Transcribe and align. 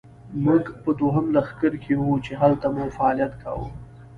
موږ 0.45 0.63
په 0.83 0.89
دوهم 0.99 1.25
لښکر 1.35 1.73
کې 1.83 1.93
وو، 1.99 2.13
چې 2.25 2.31
هلته 2.41 2.67
مو 2.75 2.83
فعالیت 2.97 3.33
کاوه. 3.41 3.67